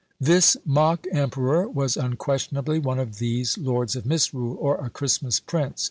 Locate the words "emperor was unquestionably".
1.11-2.79